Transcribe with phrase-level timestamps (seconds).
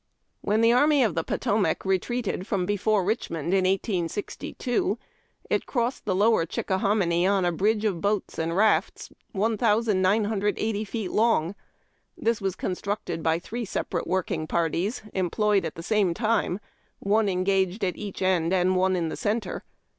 [0.43, 4.97] 391 When the Army of tlie Potomac retreated from before Richmond in 1862
[5.47, 11.53] it crossed the knver Chickahominy on a bridge of boats and rafts 1980 feet long.
[12.17, 16.59] This was con structed by three separate working parties, employed at the same time,
[16.97, 19.63] one engaged at each end and one in the centre.